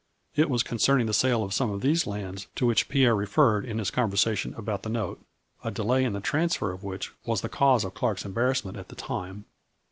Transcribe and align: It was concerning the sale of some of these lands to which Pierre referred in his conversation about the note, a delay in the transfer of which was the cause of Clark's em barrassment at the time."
It 0.35 0.49
was 0.49 0.63
concerning 0.63 1.05
the 1.05 1.13
sale 1.13 1.43
of 1.43 1.53
some 1.53 1.69
of 1.69 1.81
these 1.81 2.07
lands 2.07 2.47
to 2.55 2.65
which 2.65 2.89
Pierre 2.89 3.15
referred 3.15 3.63
in 3.63 3.77
his 3.77 3.91
conversation 3.91 4.51
about 4.55 4.81
the 4.81 4.89
note, 4.89 5.23
a 5.63 5.69
delay 5.69 6.03
in 6.03 6.13
the 6.13 6.19
transfer 6.19 6.71
of 6.71 6.83
which 6.83 7.11
was 7.23 7.41
the 7.41 7.49
cause 7.49 7.83
of 7.83 7.93
Clark's 7.93 8.25
em 8.25 8.33
barrassment 8.33 8.77
at 8.79 8.87
the 8.89 8.95
time." 8.95 9.45